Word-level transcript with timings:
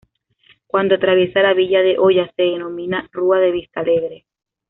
Cuando 0.65 0.95
atraviesa 0.95 1.41
la 1.43 1.53
villa 1.53 1.83
de 1.83 1.99
Oya 1.99 2.27
se 2.35 2.41
denomina 2.41 3.07
Rúa 3.11 3.37
de 3.37 3.51
Vista 3.51 3.81
Alegre. 3.81 4.25